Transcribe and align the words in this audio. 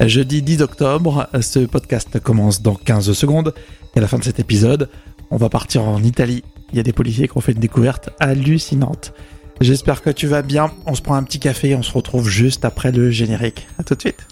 Jeudi 0.00 0.42
10 0.42 0.62
octobre, 0.62 1.28
ce 1.40 1.60
podcast 1.60 2.18
commence 2.20 2.62
dans 2.62 2.74
15 2.74 3.12
secondes. 3.12 3.54
Et 3.94 3.98
à 3.98 4.00
la 4.02 4.08
fin 4.08 4.18
de 4.18 4.24
cet 4.24 4.38
épisode, 4.38 4.90
on 5.30 5.36
va 5.36 5.48
partir 5.48 5.82
en 5.82 6.02
Italie. 6.02 6.42
Il 6.72 6.76
y 6.76 6.80
a 6.80 6.82
des 6.82 6.92
policiers 6.92 7.28
qui 7.28 7.36
ont 7.36 7.40
fait 7.40 7.52
une 7.52 7.60
découverte 7.60 8.10
hallucinante. 8.20 9.14
J'espère 9.60 10.02
que 10.02 10.10
tu 10.10 10.26
vas 10.26 10.42
bien. 10.42 10.72
On 10.86 10.94
se 10.94 11.02
prend 11.02 11.14
un 11.14 11.22
petit 11.22 11.38
café 11.38 11.70
et 11.70 11.76
on 11.76 11.82
se 11.82 11.92
retrouve 11.92 12.28
juste 12.28 12.64
après 12.64 12.90
le 12.92 13.10
générique. 13.10 13.66
À 13.78 13.84
tout 13.84 13.94
de 13.94 14.00
suite. 14.00 14.26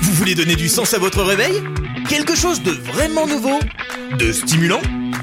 Vous 0.00 0.12
voulez 0.12 0.34
donner 0.34 0.56
du 0.56 0.68
sens 0.68 0.94
à 0.94 0.98
votre 0.98 1.22
réveil? 1.22 1.62
Quelque 2.08 2.34
chose 2.34 2.62
de 2.62 2.70
vraiment 2.70 3.26
nouveau? 3.26 3.58
De 4.18 4.32
stimulant? 4.32 4.80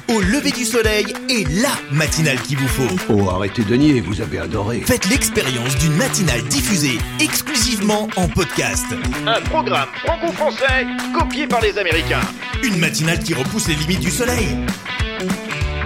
Au 0.09 0.19
lever 0.21 0.51
du 0.51 0.65
soleil 0.65 1.13
et 1.29 1.45
la 1.45 1.71
matinale 1.91 2.39
qu'il 2.41 2.57
vous 2.57 2.67
faut. 2.67 2.95
Oh, 3.09 3.29
arrêtez 3.29 3.63
de 3.63 3.75
nier, 3.75 4.01
vous 4.01 4.21
avez 4.21 4.39
adoré. 4.39 4.83
Faites 4.85 5.09
l'expérience 5.09 5.75
d'une 5.77 5.95
matinale 5.95 6.43
diffusée 6.43 6.97
exclusivement 7.19 8.07
en 8.15 8.27
podcast. 8.27 8.85
Un 9.25 9.41
programme 9.41 9.89
franco-français 10.05 10.85
copié 11.17 11.47
par 11.47 11.61
les 11.61 11.77
Américains. 11.77 12.21
Une 12.63 12.77
matinale 12.77 13.19
qui 13.19 13.33
repousse 13.33 13.67
les 13.67 13.75
limites 13.75 14.01
du 14.01 14.11
soleil. 14.11 14.47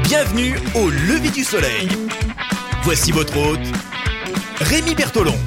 Bienvenue 0.03 0.55
au 0.75 0.89
lever 0.89 1.29
du 1.29 1.43
soleil. 1.43 1.89
Voici 2.83 3.11
votre 3.11 3.37
hôte, 3.37 3.59
Rémi 4.61 4.95
Bertolon. 4.95 5.37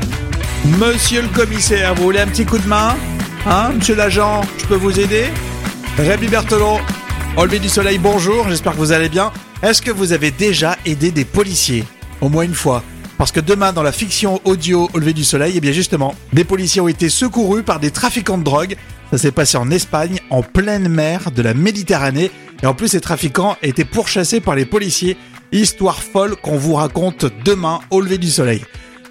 Monsieur 0.78 1.22
le 1.22 1.28
commissaire, 1.28 1.94
vous 1.94 2.04
voulez 2.04 2.20
un 2.20 2.26
petit 2.26 2.44
coup 2.44 2.58
de 2.58 2.68
main? 2.68 2.96
Hein, 3.46 3.72
monsieur 3.74 3.94
l'agent, 3.94 4.42
je 4.58 4.66
peux 4.66 4.74
vous 4.76 5.00
aider? 5.00 5.28
Rémi 5.96 6.28
Berthelon, 6.28 6.78
au 7.36 7.44
lever 7.44 7.58
du 7.58 7.68
soleil, 7.68 7.98
bonjour, 7.98 8.48
j'espère 8.48 8.72
que 8.72 8.78
vous 8.78 8.92
allez 8.92 9.08
bien. 9.08 9.32
Est-ce 9.62 9.80
que 9.80 9.90
vous 9.90 10.12
avez 10.12 10.30
déjà 10.30 10.76
aidé 10.84 11.10
des 11.10 11.24
policiers? 11.24 11.84
Au 12.20 12.28
moins 12.28 12.42
une 12.42 12.54
fois. 12.54 12.82
Parce 13.18 13.32
que 13.32 13.40
demain, 13.40 13.72
dans 13.72 13.82
la 13.82 13.92
fiction 13.92 14.40
audio 14.44 14.88
au 14.92 14.98
lever 14.98 15.12
du 15.12 15.24
soleil, 15.24 15.54
eh 15.56 15.60
bien 15.60 15.72
justement, 15.72 16.14
des 16.32 16.44
policiers 16.44 16.80
ont 16.80 16.88
été 16.88 17.08
secourus 17.08 17.62
par 17.62 17.78
des 17.78 17.90
trafiquants 17.90 18.38
de 18.38 18.44
drogue. 18.44 18.76
Ça 19.10 19.18
s'est 19.18 19.32
passé 19.32 19.58
en 19.58 19.70
Espagne, 19.70 20.18
en 20.30 20.42
pleine 20.42 20.88
mer 20.88 21.30
de 21.30 21.42
la 21.42 21.54
Méditerranée. 21.54 22.30
Et 22.62 22.66
en 22.66 22.74
plus, 22.74 22.88
ces 22.88 23.00
trafiquants 23.00 23.56
étaient 23.62 23.84
pourchassés 23.84 24.40
par 24.40 24.54
les 24.54 24.64
policiers. 24.64 25.16
Histoire 25.52 26.02
folle 26.02 26.36
qu'on 26.36 26.56
vous 26.56 26.74
raconte 26.74 27.26
demain 27.44 27.80
au 27.90 28.00
lever 28.00 28.18
du 28.18 28.30
soleil. 28.30 28.62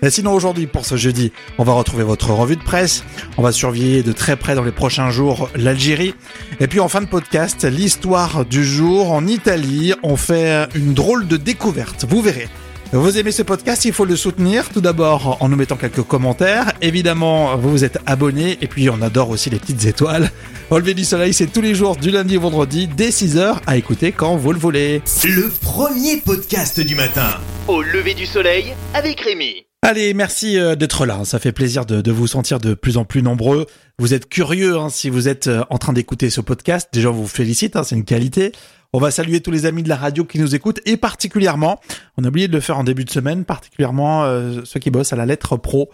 Mais 0.02 0.10
sinon 0.10 0.34
aujourd'hui, 0.34 0.68
pour 0.68 0.86
ce 0.86 0.96
jeudi, 0.96 1.32
on 1.58 1.64
va 1.64 1.74
retrouver 1.74 2.04
votre 2.04 2.32
revue 2.32 2.56
de 2.56 2.64
presse. 2.64 3.04
On 3.38 3.42
va 3.42 3.52
surveiller 3.52 4.04
de 4.04 4.12
très 4.12 4.36
près 4.36 4.56
dans 4.56 4.64
les 4.64 4.72
prochains 4.72 5.10
jours 5.10 5.50
l'Algérie. 5.56 6.16
Et 6.60 6.68
puis 6.68 6.80
en 6.80 6.88
fin 6.88 7.02
de 7.02 7.08
podcast, 7.08 7.66
l'histoire 7.66 8.46
du 8.46 8.64
jour 8.64 9.12
en 9.12 9.28
Italie. 9.28 9.94
On 10.04 10.16
fait 10.16 10.68
une 10.76 10.94
drôle 10.94 11.28
de 11.28 11.38
découverte. 11.38 12.06
Vous 12.08 12.22
verrez. 12.22 12.48
Vous 12.92 13.20
aimez 13.20 13.32
ce 13.32 13.44
podcast, 13.44 13.86
il 13.86 13.94
faut 13.94 14.06
le 14.06 14.16
soutenir 14.16 14.68
tout 14.70 14.82
d'abord 14.82 15.38
en 15.42 15.50
nous 15.50 15.56
mettant 15.56 15.76
quelques 15.76 16.02
commentaires. 16.02 16.74
Évidemment, 16.82 17.56
vous 17.56 17.70
vous 17.70 17.84
êtes 17.84 18.00
abonné 18.08 18.58
et 18.62 18.68
puis 18.68 18.90
on 18.90 19.00
adore 19.04 19.30
aussi 19.30 19.52
les 19.52 19.60
petites 19.60 19.86
étoiles. 19.86 20.32
Au 20.72 20.80
lever 20.80 20.96
du 20.96 21.06
soleil, 21.06 21.36
c'est 21.36 21.46
tous 21.46 21.62
les 21.62 21.76
jours 21.76 21.98
du 21.98 22.10
lundi 22.10 22.38
au 22.38 22.42
vendredi 22.42 22.88
dès 22.88 23.10
6h 23.10 23.58
à 23.68 23.78
écouter 23.78 24.12
quand 24.12 24.38
vous 24.38 24.54
le 24.54 24.60
voulez. 24.60 25.04
Le 25.24 25.52
premier 25.62 26.18
podcast 26.18 26.80
du 26.80 26.96
matin. 26.96 27.30
Au 27.68 27.84
lever 27.84 28.16
du 28.16 28.26
soleil 28.26 28.74
avec 28.96 29.22
Rémi. 29.22 29.69
Allez, 29.82 30.14
merci 30.14 30.60
euh, 30.60 30.76
d'être 30.76 31.06
là. 31.06 31.24
Ça 31.24 31.40
fait 31.40 31.54
plaisir 31.54 31.86
de, 31.86 32.02
de, 32.02 32.12
vous 32.12 32.28
sentir 32.28 32.60
de 32.60 32.74
plus 32.74 32.98
en 32.98 33.06
plus 33.06 33.24
nombreux. 33.24 33.66
Vous 33.98 34.14
êtes 34.14 34.28
curieux 34.28 34.78
hein, 34.78 34.90
si 34.90 35.10
vous 35.10 35.30
êtes 35.30 35.48
euh, 35.48 35.64
en 35.70 35.78
train 35.78 35.94
d'écouter 35.94 36.30
ce 36.30 36.42
podcast. 36.42 36.90
Déjà, 36.92 37.10
on 37.10 37.14
vous 37.14 37.28
félicite, 37.28 37.78
hein, 37.78 37.84
c'est 37.84 37.96
une 37.96 38.04
qualité. 38.04 38.52
On 38.92 39.00
va 39.00 39.10
saluer 39.10 39.40
tous 39.40 39.52
les 39.52 39.66
amis 39.66 39.82
de 39.82 39.88
la 39.88 39.96
radio 39.96 40.26
qui 40.26 40.38
nous 40.38 40.54
écoutent 40.54 40.82
et 40.86 40.98
particulièrement, 40.98 41.80
on 42.18 42.26
a 42.26 42.28
oublié 42.28 42.50
de 42.50 42.54
le 42.54 42.60
faire 42.60 42.78
en 42.78 42.84
début 42.84 43.06
de 43.06 43.10
semaine, 43.10 43.46
particulièrement 43.46 44.26
euh, 44.26 44.62
ceux 44.66 44.82
qui 44.82 44.92
bossent 44.92 45.14
à 45.14 45.16
la 45.16 45.26
lettre 45.26 45.56
pro, 45.56 45.90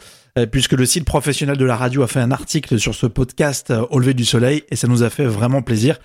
puisque 0.52 0.74
le 0.74 0.86
site 0.86 1.06
professionnel 1.06 1.58
de 1.58 1.66
la 1.66 1.76
radio 1.76 2.02
a 2.02 2.08
fait 2.08 2.20
un 2.20 2.32
article 2.32 2.80
sur 2.80 2.96
ce 2.96 3.06
podcast 3.06 3.72
au 3.92 4.00
lever 4.00 4.14
du 4.14 4.26
soleil 4.26 4.64
et 4.70 4.76
ça 4.76 4.88
nous 4.88 5.04
a 5.04 5.10
fait 5.10 5.26
vraiment 5.26 5.62
plaisir. 5.62 6.00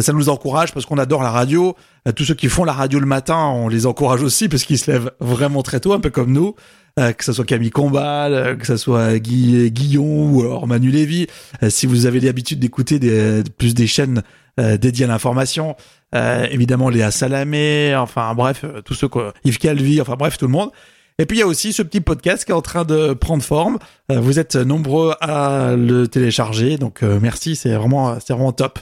Ça 0.00 0.12
nous 0.12 0.28
encourage 0.28 0.72
parce 0.72 0.86
qu'on 0.86 0.98
adore 0.98 1.22
la 1.22 1.30
radio. 1.30 1.76
Tous 2.16 2.24
ceux 2.24 2.34
qui 2.34 2.48
font 2.48 2.64
la 2.64 2.72
radio 2.72 2.98
le 2.98 3.06
matin, 3.06 3.38
on 3.38 3.68
les 3.68 3.86
encourage 3.86 4.22
aussi 4.22 4.48
parce 4.48 4.64
qu'ils 4.64 4.78
se 4.78 4.90
lèvent 4.90 5.12
vraiment 5.20 5.62
très 5.62 5.80
tôt, 5.80 5.92
un 5.92 6.00
peu 6.00 6.10
comme 6.10 6.32
nous. 6.32 6.54
Euh, 6.98 7.12
que 7.12 7.24
ce 7.24 7.34
soit 7.34 7.44
Camille 7.44 7.68
Combal, 7.68 8.32
euh, 8.32 8.54
que 8.56 8.66
ce 8.66 8.78
soit 8.78 9.18
Guy, 9.18 9.70
Guillon 9.70 10.30
ou 10.30 10.40
alors 10.40 10.66
Manu 10.66 10.90
Lévy. 10.90 11.26
Euh, 11.62 11.68
si 11.68 11.84
vous 11.84 12.06
avez 12.06 12.20
l'habitude 12.20 12.58
d'écouter 12.58 12.98
des, 12.98 13.44
plus 13.58 13.74
des 13.74 13.86
chaînes 13.86 14.22
dédiées 14.58 15.04
à 15.04 15.08
l'information, 15.08 15.76
évidemment 16.14 16.88
Léa 16.88 17.10
Salamé, 17.10 17.94
enfin 17.94 18.32
bref, 18.34 18.64
tous 18.86 18.94
ceux 18.94 19.06
quoi, 19.06 19.34
Yves 19.44 19.58
Calvi, 19.58 20.00
enfin 20.00 20.14
bref, 20.18 20.38
tout 20.38 20.46
le 20.46 20.52
monde. 20.52 20.70
Et 21.18 21.26
puis 21.26 21.36
il 21.36 21.40
y 21.40 21.42
a 21.42 21.46
aussi 21.46 21.74
ce 21.74 21.82
petit 21.82 22.00
podcast 22.00 22.46
qui 22.46 22.52
est 22.52 22.54
en 22.54 22.62
train 22.62 22.86
de 22.86 23.12
prendre 23.12 23.42
forme. 23.42 23.78
Vous 24.08 24.38
êtes 24.38 24.56
nombreux 24.56 25.14
à 25.20 25.74
le 25.76 26.08
télécharger, 26.08 26.78
donc 26.78 27.02
merci, 27.02 27.54
c'est 27.54 27.74
vraiment, 27.74 28.18
c'est 28.18 28.32
vraiment 28.32 28.52
top. 28.52 28.78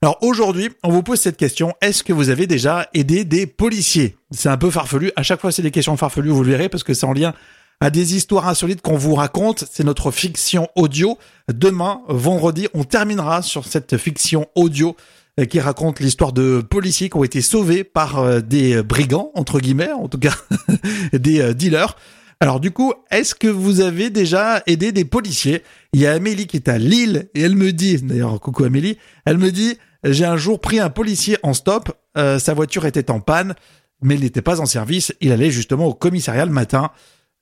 Alors 0.00 0.16
aujourd'hui, 0.22 0.70
on 0.82 0.90
vous 0.90 1.02
pose 1.02 1.20
cette 1.20 1.36
question 1.36 1.74
est-ce 1.82 2.02
que 2.02 2.14
vous 2.14 2.30
avez 2.30 2.46
déjà 2.46 2.88
aidé 2.94 3.26
des 3.26 3.46
policiers? 3.46 4.16
C'est 4.30 4.48
un 4.48 4.56
peu 4.56 4.70
farfelu. 4.70 5.12
À 5.14 5.22
chaque 5.22 5.42
fois, 5.42 5.52
c'est 5.52 5.60
des 5.60 5.72
questions 5.72 5.96
farfelues, 5.98 6.30
vous 6.30 6.44
le 6.44 6.50
verrez, 6.50 6.70
parce 6.70 6.84
que 6.84 6.94
c'est 6.94 7.04
en 7.04 7.12
lien 7.12 7.34
à 7.80 7.90
des 7.90 8.16
histoires 8.16 8.48
insolites 8.48 8.82
qu'on 8.82 8.96
vous 8.96 9.14
raconte. 9.14 9.64
C'est 9.70 9.84
notre 9.84 10.10
fiction 10.10 10.68
audio. 10.74 11.18
Demain, 11.52 12.02
vendredi, 12.08 12.68
on 12.74 12.84
terminera 12.84 13.42
sur 13.42 13.66
cette 13.66 13.96
fiction 13.96 14.46
audio 14.54 14.96
euh, 15.38 15.44
qui 15.44 15.60
raconte 15.60 16.00
l'histoire 16.00 16.32
de 16.32 16.60
policiers 16.60 17.08
qui 17.08 17.16
ont 17.16 17.24
été 17.24 17.40
sauvés 17.40 17.84
par 17.84 18.18
euh, 18.18 18.40
des 18.40 18.82
brigands, 18.82 19.30
entre 19.34 19.60
guillemets, 19.60 19.92
en 19.92 20.08
tout 20.08 20.18
cas 20.18 20.34
des 21.12 21.40
euh, 21.40 21.54
dealers. 21.54 21.96
Alors 22.40 22.60
du 22.60 22.70
coup, 22.70 22.92
est-ce 23.10 23.34
que 23.34 23.48
vous 23.48 23.80
avez 23.80 24.10
déjà 24.10 24.62
aidé 24.66 24.92
des 24.92 25.04
policiers? 25.04 25.62
Il 25.92 26.00
y 26.00 26.06
a 26.06 26.12
Amélie 26.12 26.46
qui 26.46 26.56
est 26.56 26.68
à 26.68 26.78
Lille 26.78 27.28
et 27.34 27.42
elle 27.42 27.56
me 27.56 27.72
dit, 27.72 27.98
d'ailleurs 27.98 28.38
coucou 28.40 28.64
Amélie, 28.64 28.96
elle 29.24 29.38
me 29.38 29.50
dit, 29.50 29.76
j'ai 30.04 30.24
un 30.24 30.36
jour 30.36 30.60
pris 30.60 30.78
un 30.78 30.90
policier 30.90 31.36
en 31.42 31.52
stop, 31.52 31.90
sa 32.14 32.54
voiture 32.54 32.86
était 32.86 33.10
en 33.10 33.18
panne, 33.18 33.56
mais 34.02 34.14
il 34.14 34.20
n'était 34.20 34.42
pas 34.42 34.60
en 34.60 34.66
service, 34.66 35.12
il 35.20 35.32
allait 35.32 35.50
justement 35.50 35.86
au 35.86 35.94
commissariat 35.94 36.46
le 36.46 36.52
matin. 36.52 36.92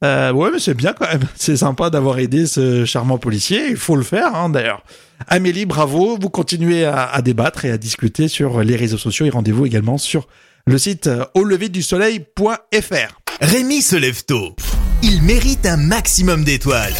Euh, 0.04 0.32
ouais, 0.32 0.50
mais 0.52 0.58
c'est 0.58 0.74
bien 0.74 0.92
quand 0.92 1.08
même. 1.08 1.22
C'est 1.36 1.56
sympa 1.56 1.90
d'avoir 1.90 2.18
aidé 2.18 2.46
ce 2.46 2.84
charmant 2.84 3.18
policier. 3.18 3.68
Il 3.70 3.76
faut 3.76 3.96
le 3.96 4.02
faire, 4.02 4.34
hein, 4.34 4.50
d'ailleurs. 4.50 4.82
Amélie, 5.28 5.64
bravo. 5.64 6.18
Vous 6.20 6.28
continuez 6.28 6.84
à, 6.84 7.20
débattre 7.22 7.64
et 7.64 7.70
à 7.70 7.78
discuter 7.78 8.28
sur 8.28 8.62
les 8.62 8.76
réseaux 8.76 8.98
sociaux 8.98 9.24
et 9.24 9.30
rendez-vous 9.30 9.64
également 9.64 9.96
sur 9.96 10.28
le 10.66 10.76
site 10.76 11.08
au 11.34 11.44
lever 11.44 11.70
du 11.70 11.82
soleil.fr. 11.82 13.20
Rémi 13.40 13.80
se 13.80 13.96
lève 13.96 14.24
tôt. 14.24 14.54
Il 15.02 15.22
mérite 15.22 15.64
un 15.64 15.78
maximum 15.78 16.44
d'étoiles. 16.44 16.94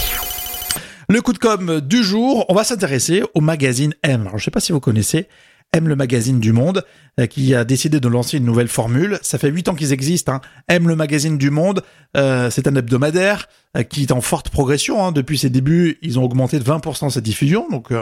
Le 1.09 1.21
coup 1.21 1.33
de 1.33 1.39
com 1.39 1.81
du 1.81 2.03
jour, 2.03 2.47
on 2.49 2.55
va 2.55 2.65
s'intéresser 2.65 3.23
au 3.35 3.41
magazine 3.41 3.95
M. 4.03 4.23
Alors, 4.23 4.39
je 4.39 4.45
sais 4.45 4.51
pas 4.51 4.61
si 4.61 4.73
vous 4.73 4.81
connaissez. 4.81 5.29
M 5.77 5.89
le 5.89 5.97
magazine 5.97 6.41
du 6.41 6.53
Monde, 6.53 6.85
euh, 7.21 7.27
qui 7.27 7.55
a 7.55 7.65
décidé 7.65 8.01
de 8.01 8.09
lancer 8.09 8.39
une 8.39 8.45
nouvelle 8.45 8.69
formule. 8.69 9.19
Ça 9.23 9.39
fait 9.39 9.51
huit 9.51 9.69
ans 9.69 9.75
qu'ils 9.75 9.93
existent. 9.93 10.33
Hein. 10.33 10.41
M 10.69 10.89
le 10.89 10.97
magazine 10.97 11.37
du 11.39 11.51
Monde, 11.51 11.83
euh, 12.17 12.51
c'est 12.51 12.67
un 12.67 12.75
hebdomadaire 12.75 13.49
euh, 13.77 13.83
qui 13.83 14.03
est 14.03 14.13
en 14.13 14.21
forte 14.21 14.49
progression. 14.49 15.05
Hein. 15.05 15.13
Depuis 15.13 15.39
ses 15.39 15.51
débuts, 15.51 15.99
ils 16.03 16.19
ont 16.19 16.25
augmenté 16.25 16.59
de 16.59 16.65
20% 16.65 17.11
sa 17.11 17.21
diffusion. 17.21 17.69
Donc 17.71 17.93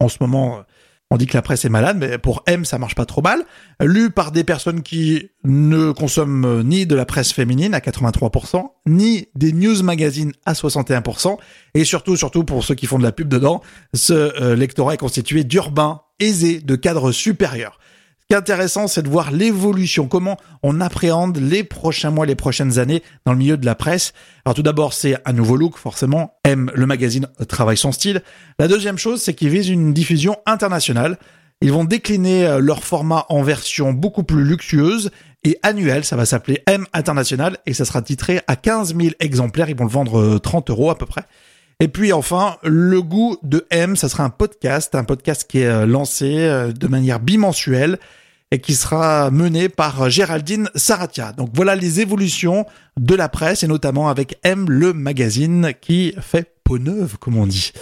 en 0.00 0.08
ce 0.08 0.18
moment, 0.20 0.62
on 1.10 1.16
dit 1.16 1.26
que 1.26 1.36
la 1.36 1.42
presse 1.42 1.64
est 1.64 1.70
malade, 1.70 1.96
mais 1.98 2.18
pour 2.18 2.42
M, 2.46 2.64
ça 2.64 2.78
marche 2.78 2.94
pas 2.94 3.06
trop 3.06 3.22
mal. 3.22 3.44
Lu 3.80 4.10
par 4.10 4.30
des 4.30 4.44
personnes 4.44 4.82
qui 4.82 5.30
ne 5.42 5.90
consomment 5.90 6.62
ni 6.62 6.86
de 6.86 6.94
la 6.94 7.04
presse 7.04 7.32
féminine 7.32 7.74
à 7.74 7.80
83%, 7.80 8.64
ni 8.86 9.28
des 9.34 9.52
news 9.52 9.82
magazines 9.82 10.32
à 10.46 10.52
61%, 10.52 11.36
et 11.74 11.84
surtout, 11.84 12.16
surtout 12.16 12.44
pour 12.44 12.64
ceux 12.64 12.74
qui 12.74 12.86
font 12.86 12.98
de 12.98 13.04
la 13.04 13.12
pub 13.12 13.28
dedans, 13.28 13.60
ce 13.92 14.54
lectorat 14.54 14.94
est 14.94 14.98
constitué 14.98 15.44
d'urbains 15.44 16.03
aisé 16.20 16.60
de 16.60 16.76
cadres 16.76 17.12
supérieurs. 17.12 17.78
Ce 18.24 18.26
qui 18.28 18.34
est 18.34 18.38
intéressant, 18.38 18.88
c'est 18.88 19.02
de 19.02 19.08
voir 19.10 19.30
l'évolution, 19.32 20.08
comment 20.08 20.38
on 20.62 20.80
appréhende 20.80 21.36
les 21.36 21.62
prochains 21.62 22.10
mois, 22.10 22.24
les 22.24 22.34
prochaines 22.34 22.78
années 22.78 23.02
dans 23.26 23.32
le 23.32 23.38
milieu 23.38 23.58
de 23.58 23.66
la 23.66 23.74
presse. 23.74 24.14
Alors 24.46 24.54
tout 24.54 24.62
d'abord, 24.62 24.94
c'est 24.94 25.16
un 25.26 25.34
nouveau 25.34 25.58
look, 25.58 25.76
forcément. 25.76 26.38
M, 26.44 26.70
le 26.74 26.86
magazine, 26.86 27.26
travaille 27.48 27.76
son 27.76 27.92
style. 27.92 28.22
La 28.58 28.66
deuxième 28.66 28.96
chose, 28.96 29.20
c'est 29.20 29.34
qu'ils 29.34 29.50
visent 29.50 29.68
une 29.68 29.92
diffusion 29.92 30.38
internationale. 30.46 31.18
Ils 31.60 31.70
vont 31.70 31.84
décliner 31.84 32.46
euh, 32.46 32.58
leur 32.60 32.82
format 32.82 33.26
en 33.28 33.42
version 33.42 33.92
beaucoup 33.92 34.22
plus 34.22 34.42
luxueuse 34.42 35.10
et 35.44 35.58
annuelle. 35.62 36.04
Ça 36.04 36.16
va 36.16 36.24
s'appeler 36.24 36.62
M 36.66 36.86
International 36.94 37.58
et 37.66 37.74
ça 37.74 37.84
sera 37.84 38.00
titré 38.00 38.40
à 38.46 38.56
15 38.56 38.96
000 38.96 39.14
exemplaires. 39.20 39.68
Ils 39.68 39.76
vont 39.76 39.84
le 39.84 39.90
vendre 39.90 40.38
30 40.38 40.70
euh, 40.70 40.72
euros 40.72 40.90
à 40.90 40.96
peu 40.96 41.04
près. 41.04 41.24
Et 41.80 41.88
puis 41.88 42.12
enfin, 42.12 42.56
le 42.62 43.02
goût 43.02 43.36
de 43.42 43.66
M, 43.70 43.96
ça 43.96 44.08
sera 44.08 44.24
un 44.24 44.30
podcast, 44.30 44.94
un 44.94 45.04
podcast 45.04 45.46
qui 45.48 45.60
est 45.60 45.66
euh, 45.66 45.86
lancé 45.86 46.36
euh, 46.38 46.72
de 46.72 46.86
manière 46.86 47.20
bimensuelle 47.20 47.98
et 48.50 48.60
qui 48.60 48.74
sera 48.74 49.30
mené 49.30 49.68
par 49.68 50.08
Géraldine 50.08 50.70
Saratia. 50.76 51.32
Donc 51.32 51.50
voilà 51.54 51.74
les 51.74 52.00
évolutions 52.00 52.66
de 52.96 53.14
la 53.14 53.28
presse 53.28 53.64
et 53.64 53.66
notamment 53.66 54.08
avec 54.08 54.38
M 54.44 54.66
le 54.68 54.92
magazine 54.92 55.72
qui 55.80 56.14
fait 56.20 56.54
peau 56.62 56.78
neuve 56.78 57.18
comme 57.18 57.36
on 57.36 57.46
dit. 57.46 57.72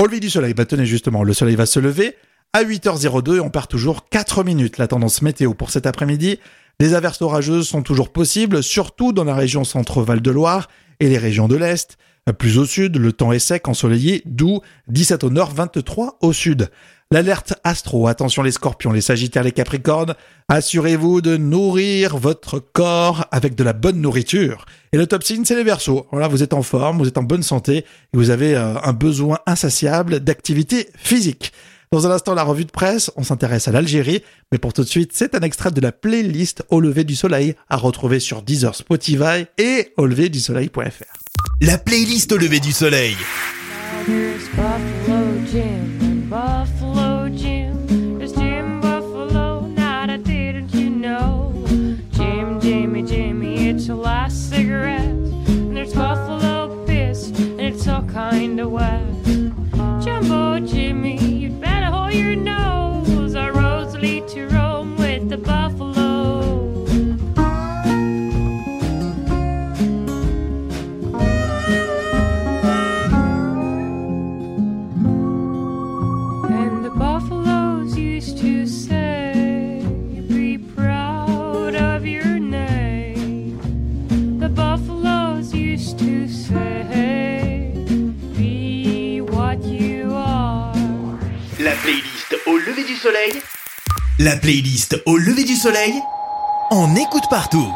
Au 0.00 0.06
lever 0.06 0.20
du 0.20 0.30
soleil, 0.30 0.54
bah 0.54 0.64
tenez 0.64 0.86
justement, 0.86 1.22
le 1.22 1.32
soleil 1.34 1.56
va 1.56 1.66
se 1.66 1.80
lever 1.80 2.16
à 2.52 2.64
8h02 2.64 3.36
et 3.36 3.40
on 3.40 3.50
perd 3.50 3.68
toujours 3.68 4.08
4 4.08 4.44
minutes. 4.44 4.78
La 4.78 4.88
tendance 4.88 5.20
météo 5.20 5.52
pour 5.52 5.70
cet 5.70 5.86
après-midi, 5.86 6.38
les 6.80 6.94
averses 6.94 7.20
orageuses 7.20 7.68
sont 7.68 7.82
toujours 7.82 8.10
possibles, 8.10 8.62
surtout 8.62 9.12
dans 9.12 9.24
la 9.24 9.34
région 9.34 9.64
centre-Val 9.64 10.20
de 10.20 10.30
Loire 10.30 10.68
et 11.00 11.08
les 11.08 11.18
régions 11.18 11.48
de 11.48 11.56
l'Est. 11.56 11.98
Plus 12.32 12.58
au 12.58 12.64
sud, 12.64 12.96
le 12.96 13.12
temps 13.12 13.30
est 13.30 13.38
sec, 13.38 13.68
ensoleillé, 13.68 14.22
doux, 14.24 14.60
17 14.88 15.22
au 15.22 15.30
nord, 15.30 15.52
23 15.54 16.18
au 16.22 16.32
sud. 16.32 16.70
L'alerte 17.12 17.54
astro, 17.62 18.08
attention 18.08 18.42
les 18.42 18.50
scorpions, 18.50 18.90
les 18.90 19.00
sagittaires, 19.00 19.44
les 19.44 19.52
capricornes, 19.52 20.16
assurez-vous 20.48 21.20
de 21.20 21.36
nourrir 21.36 22.16
votre 22.16 22.58
corps 22.58 23.26
avec 23.30 23.54
de 23.54 23.62
la 23.62 23.72
bonne 23.72 24.00
nourriture. 24.00 24.66
Et 24.92 24.96
le 24.96 25.06
top 25.06 25.22
signe, 25.22 25.44
c'est 25.44 25.54
les 25.54 25.62
versos. 25.62 26.08
Voilà, 26.10 26.26
vous 26.26 26.42
êtes 26.42 26.52
en 26.52 26.62
forme, 26.62 26.98
vous 26.98 27.06
êtes 27.06 27.16
en 27.16 27.22
bonne 27.22 27.44
santé, 27.44 27.76
et 27.76 27.84
vous 28.14 28.30
avez 28.30 28.56
euh, 28.56 28.74
un 28.82 28.92
besoin 28.92 29.38
insatiable 29.46 30.18
d'activité 30.18 30.88
physique. 30.96 31.52
Dans 31.92 32.08
un 32.08 32.10
instant, 32.10 32.34
la 32.34 32.42
revue 32.42 32.64
de 32.64 32.72
presse, 32.72 33.12
on 33.14 33.22
s'intéresse 33.22 33.68
à 33.68 33.72
l'Algérie, 33.72 34.24
mais 34.50 34.58
pour 34.58 34.72
tout 34.72 34.82
de 34.82 34.88
suite, 34.88 35.12
c'est 35.14 35.36
un 35.36 35.42
extrait 35.42 35.70
de 35.70 35.80
la 35.80 35.92
playlist 35.92 36.64
Au 36.70 36.80
lever 36.80 37.04
du 37.04 37.14
soleil 37.14 37.54
à 37.70 37.76
retrouver 37.76 38.18
sur 38.18 38.42
Deezer, 38.42 38.74
Spotify 38.74 39.46
et 39.58 39.92
au 39.96 40.06
lever 40.06 40.28
du 40.28 40.40
soleil.fr. 40.40 41.25
La 41.62 41.78
playlist 41.78 42.32
Au 42.32 42.60
du 42.60 42.70
soleil. 42.70 43.16
La 94.18 94.34
playlist 94.34 95.02
au 95.04 95.18
lever 95.18 95.44
du 95.44 95.54
soleil, 95.54 95.92
on 96.70 96.96
écoute 96.96 97.24
partout. 97.28 97.68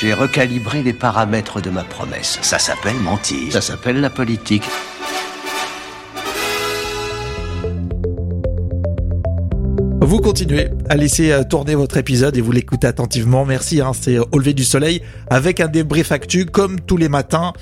J'ai 0.00 0.14
recalibré 0.14 0.82
les 0.82 0.94
paramètres 0.94 1.60
de 1.60 1.68
ma 1.68 1.84
promesse. 1.84 2.38
Ça 2.40 2.58
s'appelle 2.58 2.96
mentir. 2.96 3.52
Ça 3.52 3.60
s'appelle 3.60 4.00
la 4.00 4.08
politique. 4.08 4.62
Vous 10.00 10.20
continuez 10.20 10.70
à 10.88 10.96
laisser 10.96 11.30
euh, 11.30 11.44
tourner 11.44 11.74
votre 11.74 11.98
épisode 11.98 12.38
et 12.38 12.40
vous 12.40 12.52
l'écoutez 12.52 12.86
attentivement. 12.86 13.44
Merci, 13.44 13.82
hein, 13.82 13.92
c'est 13.92 14.18
au 14.18 14.38
lever 14.38 14.54
du 14.54 14.64
soleil 14.64 15.02
avec 15.28 15.60
un 15.60 15.68
débrief 15.68 16.10
actu 16.10 16.46
comme 16.46 16.80
tous 16.80 16.96
les 16.96 17.10
matins. 17.10 17.52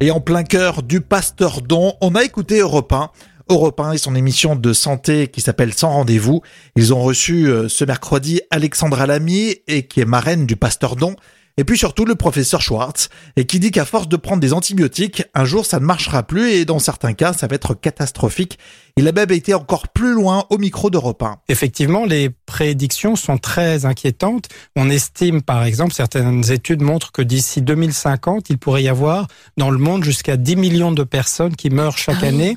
Et 0.00 0.10
en 0.10 0.20
plein 0.20 0.44
cœur 0.44 0.82
du 0.82 1.00
Pasteur 1.00 1.62
Don, 1.62 1.94
on 2.02 2.14
a 2.14 2.22
écouté 2.22 2.60
Europe 2.60 2.92
1. 2.92 3.10
Europe 3.48 3.80
1 3.80 3.92
et 3.92 3.98
son 3.98 4.14
émission 4.14 4.56
de 4.56 4.72
santé 4.72 5.28
qui 5.28 5.40
s'appelle 5.40 5.72
Sans 5.72 5.90
rendez-vous. 5.90 6.42
Ils 6.76 6.92
ont 6.92 7.02
reçu 7.02 7.48
euh, 7.48 7.68
ce 7.68 7.84
mercredi 7.84 8.40
Alexandra 8.50 9.06
Lamy 9.06 9.56
et 9.66 9.86
qui 9.86 10.00
est 10.00 10.04
marraine 10.04 10.46
du 10.46 10.56
Pasteur 10.56 10.96
Don. 10.96 11.16
Et 11.58 11.64
puis 11.64 11.76
surtout 11.76 12.04
le 12.04 12.14
professeur 12.14 12.62
Schwartz, 12.62 13.08
et 13.36 13.44
qui 13.44 13.58
dit 13.58 13.72
qu'à 13.72 13.84
force 13.84 14.08
de 14.08 14.16
prendre 14.16 14.40
des 14.40 14.52
antibiotiques, 14.52 15.24
un 15.34 15.44
jour 15.44 15.66
ça 15.66 15.80
ne 15.80 15.84
marchera 15.84 16.22
plus 16.22 16.52
et 16.52 16.64
dans 16.64 16.78
certains 16.78 17.14
cas 17.14 17.32
ça 17.32 17.48
va 17.48 17.56
être 17.56 17.74
catastrophique. 17.74 18.60
Il 18.96 19.08
a 19.08 19.12
même 19.12 19.32
été 19.32 19.54
encore 19.54 19.88
plus 19.88 20.12
loin 20.12 20.44
au 20.50 20.58
micro 20.58 20.88
d'Europe 20.88 21.20
1. 21.20 21.38
Effectivement, 21.48 22.04
les 22.04 22.30
prédictions 22.46 23.16
sont 23.16 23.38
très 23.38 23.86
inquiétantes. 23.86 24.48
On 24.76 24.88
estime 24.88 25.42
par 25.42 25.64
exemple, 25.64 25.94
certaines 25.94 26.48
études 26.52 26.82
montrent 26.82 27.10
que 27.10 27.22
d'ici 27.22 27.60
2050, 27.60 28.50
il 28.50 28.58
pourrait 28.58 28.84
y 28.84 28.88
avoir 28.88 29.26
dans 29.56 29.70
le 29.70 29.78
monde 29.78 30.04
jusqu'à 30.04 30.36
10 30.36 30.54
millions 30.54 30.92
de 30.92 31.02
personnes 31.02 31.56
qui 31.56 31.70
meurent 31.70 31.98
chaque 31.98 32.22
ah 32.22 32.26
année 32.26 32.56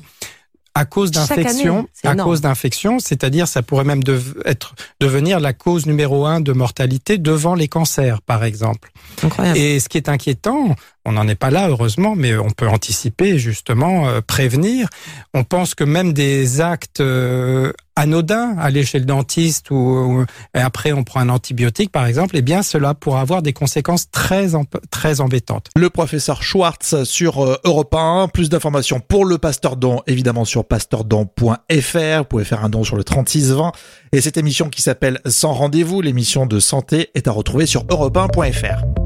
à 0.74 0.84
cause 0.84 1.10
d'infection, 1.10 1.86
à 2.02 2.14
cause 2.14 2.40
d'infection, 2.40 2.98
c'est-à-dire 2.98 3.46
ça 3.46 3.62
pourrait 3.62 3.84
même 3.84 4.02
être 4.44 4.74
devenir 5.00 5.38
la 5.38 5.52
cause 5.52 5.86
numéro 5.86 6.24
un 6.24 6.40
de 6.40 6.52
mortalité 6.52 7.18
devant 7.18 7.54
les 7.54 7.68
cancers, 7.68 8.22
par 8.22 8.42
exemple. 8.42 8.90
Incroyable. 9.22 9.58
Et 9.58 9.80
ce 9.80 9.88
qui 9.88 9.98
est 9.98 10.08
inquiétant, 10.08 10.74
on 11.04 11.12
n'en 11.12 11.26
est 11.26 11.34
pas 11.34 11.50
là 11.50 11.68
heureusement, 11.68 12.14
mais 12.16 12.36
on 12.36 12.50
peut 12.50 12.68
anticiper 12.68 13.38
justement, 13.38 14.08
euh, 14.08 14.20
prévenir. 14.20 14.88
On 15.34 15.44
pense 15.44 15.74
que 15.74 15.84
même 15.84 16.12
des 16.12 16.60
actes 16.60 17.00
euh, 17.00 17.72
anodins, 17.96 18.56
aller 18.58 18.84
chez 18.84 18.98
le 18.98 19.04
dentiste 19.04 19.70
ou, 19.70 20.24
et 20.54 20.60
après 20.60 20.92
on 20.92 21.04
prend 21.04 21.20
un 21.20 21.28
antibiotique 21.28 21.90
par 21.90 22.06
exemple, 22.06 22.36
eh 22.36 22.42
bien 22.42 22.62
cela 22.62 22.94
pourra 22.94 23.20
avoir 23.20 23.42
des 23.42 23.52
conséquences 23.52 24.10
très 24.10 24.50
très 24.90 25.20
embêtantes. 25.20 25.68
Le 25.76 25.90
professeur 25.90 26.42
Schwartz 26.42 27.02
sur 27.04 27.44
euh, 27.44 27.56
Europe 27.64 27.94
1, 27.94 28.28
plus 28.28 28.48
d'informations 28.48 29.00
pour 29.00 29.24
le 29.24 29.38
Pasteur 29.38 29.76
Don 29.76 30.02
évidemment 30.06 30.44
sur 30.44 30.64
pasteurdon.fr, 30.64 32.18
vous 32.18 32.24
pouvez 32.28 32.44
faire 32.44 32.64
un 32.64 32.68
don 32.68 32.84
sur 32.84 32.96
le 32.96 33.04
3620 33.04 33.72
et 34.12 34.20
cette 34.20 34.36
émission 34.36 34.68
qui 34.68 34.82
s'appelle 34.82 35.20
Sans 35.26 35.52
rendez-vous, 35.52 36.00
l'émission 36.00 36.46
de 36.46 36.60
santé 36.60 37.10
est 37.14 37.26
à 37.28 37.32
retrouver 37.32 37.66
sur 37.66 37.84
europe1.fr. 37.86 39.01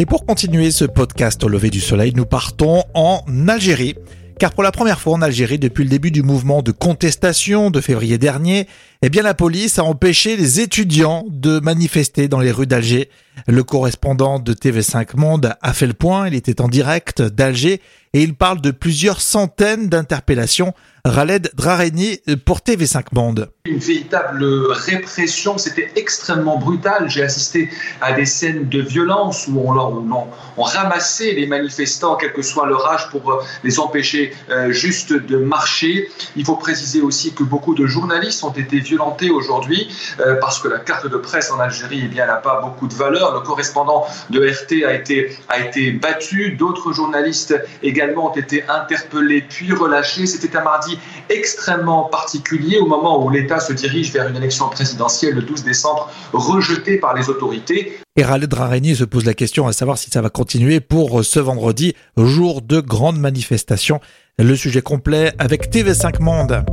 Et 0.00 0.06
pour 0.06 0.24
continuer 0.24 0.70
ce 0.70 0.84
podcast 0.84 1.42
au 1.42 1.48
lever 1.48 1.70
du 1.70 1.80
soleil, 1.80 2.12
nous 2.14 2.24
partons 2.24 2.84
en 2.94 3.20
Algérie. 3.48 3.96
Car 4.38 4.52
pour 4.52 4.62
la 4.62 4.70
première 4.70 5.00
fois 5.00 5.14
en 5.14 5.22
Algérie, 5.22 5.58
depuis 5.58 5.82
le 5.82 5.90
début 5.90 6.12
du 6.12 6.22
mouvement 6.22 6.62
de 6.62 6.70
contestation 6.70 7.72
de 7.72 7.80
février 7.80 8.16
dernier, 8.16 8.68
eh 9.02 9.08
bien 9.08 9.24
la 9.24 9.34
police 9.34 9.80
a 9.80 9.82
empêché 9.82 10.36
les 10.36 10.60
étudiants 10.60 11.24
de 11.28 11.58
manifester 11.58 12.28
dans 12.28 12.38
les 12.38 12.52
rues 12.52 12.68
d'Alger. 12.68 13.10
Le 13.46 13.62
correspondant 13.62 14.38
de 14.38 14.52
TV5 14.52 15.16
Monde 15.16 15.54
a 15.62 15.72
fait 15.72 15.86
le 15.86 15.94
point, 15.94 16.28
il 16.28 16.34
était 16.34 16.60
en 16.60 16.68
direct 16.68 17.22
d'Alger 17.22 17.80
et 18.14 18.22
il 18.22 18.34
parle 18.34 18.60
de 18.60 18.70
plusieurs 18.70 19.20
centaines 19.20 19.88
d'interpellations. 19.88 20.74
Raled 21.04 21.50
Drareni 21.54 22.20
pour 22.44 22.58
TV5 22.58 23.06
Monde. 23.12 23.50
Une 23.64 23.78
véritable 23.78 24.44
répression, 24.70 25.56
c'était 25.56 25.90
extrêmement 25.96 26.58
brutal. 26.58 27.08
J'ai 27.08 27.22
assisté 27.22 27.70
à 28.00 28.12
des 28.12 28.26
scènes 28.26 28.68
de 28.68 28.80
violence 28.80 29.46
où 29.48 29.58
on, 29.58 30.28
on, 30.56 30.62
ramassait 30.62 31.32
les 31.32 31.46
manifestants, 31.46 32.16
quel 32.16 32.32
que 32.32 32.42
soit 32.42 32.66
leur 32.66 32.86
âge, 32.90 33.08
pour 33.10 33.30
euh, 33.30 33.42
les 33.64 33.78
empêcher 33.78 34.34
euh, 34.50 34.70
juste 34.72 35.12
de 35.12 35.38
marcher. 35.38 36.10
Il 36.36 36.44
faut 36.44 36.56
préciser 36.56 37.00
aussi 37.00 37.32
que 37.32 37.42
beaucoup 37.42 37.74
de 37.74 37.86
journalistes 37.86 38.44
ont 38.44 38.52
été 38.52 38.78
violentés 38.80 39.30
aujourd'hui 39.30 39.88
euh, 40.20 40.36
parce 40.40 40.58
que 40.58 40.68
la 40.68 40.78
carte 40.78 41.06
de 41.06 41.16
presse 41.16 41.50
en 41.50 41.60
Algérie 41.60 42.02
eh 42.04 42.08
bien, 42.08 42.26
n'a 42.26 42.36
pas 42.36 42.60
beaucoup 42.60 42.86
de 42.86 42.94
valeur. 42.94 43.27
Le 43.32 43.40
correspondant 43.40 44.04
de 44.30 44.40
RT 44.40 44.84
a 44.84 44.94
été, 44.94 45.92
battu. 45.92 46.52
D'autres 46.52 46.92
journalistes 46.92 47.54
également 47.82 48.30
ont 48.30 48.34
été 48.34 48.64
interpellés 48.68 49.42
puis 49.42 49.72
relâchés. 49.72 50.26
C'était 50.26 50.56
un 50.56 50.62
mardi 50.62 50.98
extrêmement 51.28 52.04
particulier 52.04 52.78
au 52.78 52.86
moment 52.86 53.24
où 53.24 53.30
l'État 53.30 53.60
se 53.60 53.72
dirige 53.72 54.12
vers 54.12 54.28
une 54.28 54.36
élection 54.36 54.68
présidentielle 54.68 55.34
le 55.34 55.42
12 55.42 55.64
décembre 55.64 56.10
rejetée 56.32 56.98
par 56.98 57.14
les 57.14 57.28
autorités. 57.28 57.98
Et 58.16 58.22
Khaled 58.22 58.48
Drareni 58.48 58.96
se 58.96 59.04
pose 59.04 59.24
la 59.24 59.34
question 59.34 59.66
à 59.66 59.72
savoir 59.72 59.98
si 59.98 60.10
ça 60.10 60.20
va 60.20 60.30
continuer 60.30 60.80
pour 60.80 61.24
ce 61.24 61.38
vendredi, 61.38 61.94
jour 62.16 62.62
de 62.62 62.80
grande 62.80 63.18
manifestation. 63.18 64.00
Le 64.38 64.56
sujet 64.56 64.82
complet 64.82 65.32
avec 65.38 65.72
TV5 65.72 66.20
Monde. 66.20 66.64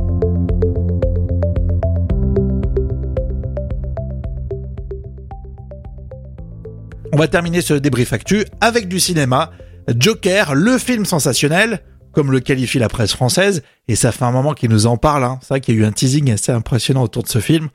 On 7.12 7.16
va 7.16 7.28
terminer 7.28 7.60
ce 7.60 7.74
débrief 7.74 8.12
actu 8.12 8.44
avec 8.60 8.88
du 8.88 9.00
cinéma. 9.00 9.50
Joker, 9.96 10.54
le 10.54 10.78
film 10.78 11.04
sensationnel 11.04 11.80
comme 12.16 12.32
le 12.32 12.40
qualifie 12.40 12.78
la 12.78 12.88
presse 12.88 13.12
française, 13.12 13.62
et 13.88 13.94
ça 13.94 14.10
fait 14.10 14.24
un 14.24 14.30
moment 14.30 14.54
qu'il 14.54 14.70
nous 14.70 14.86
en 14.86 14.96
parle, 14.96 15.22
hein. 15.22 15.38
c'est 15.42 15.60
qu'il 15.60 15.74
y 15.74 15.78
a 15.78 15.80
eu 15.82 15.84
un 15.84 15.92
teasing 15.92 16.32
assez 16.32 16.50
impressionnant 16.50 17.02
autour 17.02 17.22
de 17.22 17.28
ce 17.28 17.40
film, 17.40 17.68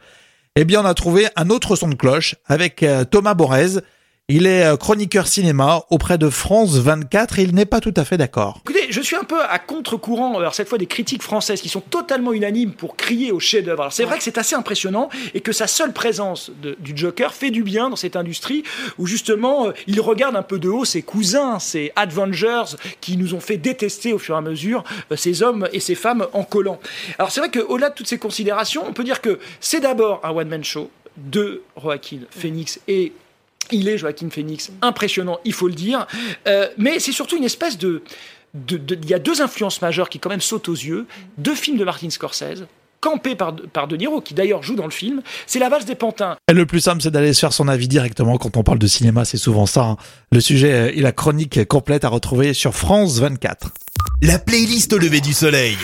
eh 0.55 0.65
bien 0.65 0.81
on 0.81 0.85
a 0.85 0.95
trouvé 0.95 1.27
un 1.35 1.51
autre 1.51 1.75
son 1.75 1.89
de 1.89 1.93
cloche 1.93 2.33
avec 2.47 2.81
euh, 2.81 3.03
Thomas 3.03 3.35
Borez, 3.35 3.81
Il 4.33 4.47
est 4.47 4.63
euh, 4.65 4.77
chroniqueur 4.77 5.27
cinéma 5.27 5.83
auprès 5.89 6.17
de 6.17 6.29
France 6.29 6.77
24 6.77 7.39
et 7.39 7.43
il 7.43 7.53
n'est 7.53 7.65
pas 7.65 7.81
tout 7.81 7.93
à 7.97 8.05
fait 8.05 8.15
d'accord. 8.17 8.61
Écoutez, 8.63 8.87
je 8.89 9.01
suis 9.01 9.17
un 9.17 9.25
peu 9.25 9.41
à 9.41 9.59
contre-courant, 9.59 10.37
alors 10.37 10.55
cette 10.55 10.69
fois 10.69 10.77
des 10.77 10.85
critiques 10.85 11.21
françaises 11.21 11.59
qui 11.61 11.67
sont 11.67 11.81
totalement 11.81 12.31
unanimes 12.31 12.71
pour 12.71 12.95
crier 12.95 13.33
au 13.33 13.41
chef-d'œuvre. 13.41 13.81
Alors 13.81 13.91
c'est 13.93 14.05
vrai 14.05 14.17
que 14.17 14.23
c'est 14.23 14.37
assez 14.37 14.55
impressionnant 14.55 15.09
et 15.33 15.41
que 15.41 15.51
sa 15.51 15.67
seule 15.67 15.91
présence 15.91 16.49
de- 16.61 16.77
du 16.79 16.93
Joker 16.95 17.33
fait 17.33 17.51
du 17.51 17.61
bien 17.63 17.89
dans 17.89 17.97
cette 17.97 18.15
industrie 18.15 18.63
où 18.97 19.05
justement 19.05 19.67
euh, 19.67 19.71
il 19.87 19.99
regarde 19.99 20.37
un 20.37 20.43
peu 20.43 20.59
de 20.59 20.69
haut 20.69 20.85
ses 20.85 21.01
cousins, 21.01 21.59
ses 21.59 21.91
Avengers 21.97 22.77
qui 23.01 23.17
nous 23.17 23.33
ont 23.33 23.41
fait 23.41 23.57
détester 23.57 24.13
au 24.13 24.17
fur 24.17 24.35
et 24.35 24.37
à 24.37 24.41
mesure 24.41 24.85
euh, 25.11 25.17
ces 25.17 25.43
hommes 25.43 25.67
et 25.73 25.81
ces 25.81 25.95
femmes 25.95 26.25
en 26.31 26.43
collant. 26.45 26.79
Alors 27.19 27.31
c'est 27.31 27.41
vrai 27.41 27.51
qu'au-delà 27.51 27.89
de 27.89 27.95
toutes 27.95 28.07
ces 28.07 28.17
considérations, 28.17 28.83
on 28.87 28.93
peut 28.93 29.03
dire 29.03 29.19
que 29.19 29.39
c'est 29.59 29.81
d'abord 29.81 30.21
un 30.23 30.29
one-man 30.31 30.63
show 30.63 30.89
de 31.17 31.63
Joaquin 31.81 32.19
Phoenix 32.29 32.79
et 32.87 33.11
il 33.71 33.87
est 33.87 33.97
Joaquin 33.97 34.29
Phoenix 34.29 34.71
impressionnant, 34.81 35.39
il 35.45 35.53
faut 35.53 35.67
le 35.67 35.73
dire. 35.73 36.07
Euh, 36.47 36.67
mais 36.77 36.99
c'est 36.99 37.11
surtout 37.11 37.37
une 37.37 37.43
espèce 37.43 37.77
de, 37.77 38.01
de- 38.53 38.77
de- 38.77 38.97
Il 39.01 39.09
y 39.09 39.13
a 39.13 39.19
deux 39.19 39.41
influences 39.41 39.81
majeures 39.81 40.09
qui 40.09 40.19
quand 40.19 40.29
même 40.29 40.41
sautent 40.41 40.69
aux 40.69 40.73
yeux. 40.73 41.05
Deux 41.37 41.55
films 41.55 41.77
de 41.77 41.83
Martin 41.85 42.09
Scorsese, 42.09 42.65
campés 42.99 43.35
par, 43.35 43.55
par 43.73 43.87
De 43.87 43.95
Niro, 43.97 44.21
qui 44.21 44.33
d'ailleurs 44.33 44.61
joue 44.63 44.75
dans 44.75 44.85
le 44.85 44.91
film. 44.91 45.21
C'est 45.47 45.59
La 45.59 45.69
valse 45.69 45.85
des 45.85 45.95
pantins. 45.95 46.35
Et 46.49 46.53
le 46.53 46.65
plus 46.65 46.81
simple, 46.81 47.01
c'est 47.01 47.11
d'aller 47.11 47.33
se 47.33 47.39
faire 47.39 47.53
son 47.53 47.67
avis 47.67 47.87
directement 47.87 48.37
quand 48.37 48.57
on 48.57 48.63
parle 48.63 48.79
de 48.79 48.87
cinéma, 48.87 49.25
c'est 49.25 49.37
souvent 49.37 49.65
ça. 49.65 49.81
hein. 49.83 49.97
Le 50.31 50.39
sujet 50.39 50.71
euh, 50.73 50.91
et 50.93 51.01
la 51.01 51.11
chronique 51.11 51.65
complète 51.67 52.03
à 52.05 52.09
retrouver 52.09 52.53
sur 52.53 52.73
France 52.75 53.19
24. 53.19 53.69
La 54.21 54.37
playlist 54.37 54.93
au 54.93 54.97
lever 54.99 55.19
du 55.21 55.33
soleil. 55.33 55.77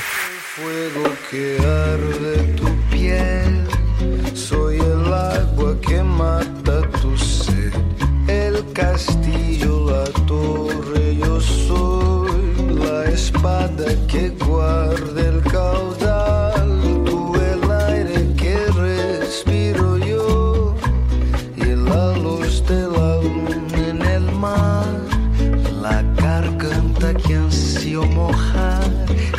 Espada 13.38 13.86
que 14.08 14.29
guarda 14.29 15.22
el 15.22 15.41
caudal. 15.44 17.03
Tú 17.06 17.36
el 17.36 17.72
aire 17.72 18.34
que 18.36 18.56
respiro 18.72 19.98
yo. 19.98 20.75
Y 21.56 21.65
la 21.89 22.13
luz 22.17 22.63
de 22.65 22.82
la 22.96 23.22
luna 23.22 23.89
en 23.89 24.01
el 24.01 24.32
mar. 24.32 24.86
La 25.82 26.01
garganta 26.15 27.13
que 27.13 27.36
ansio 27.36 28.03
mojar, 28.06 28.89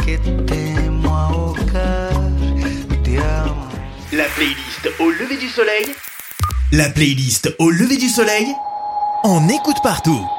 que 0.04 0.18
temo 0.46 1.16
ahogar, 1.16 2.30
te 3.04 3.18
amo. 3.18 3.68
La 4.12 4.26
playlist 4.36 4.84
au 5.00 5.10
lever 5.10 5.36
du 5.36 5.48
soleil. 5.48 5.86
La 6.72 6.88
playlist 6.90 7.54
au 7.58 7.70
lever 7.70 7.96
du 7.96 8.08
soleil. 8.08 8.46
On 9.24 9.48
écoute 9.48 9.82
partout. 9.82 10.37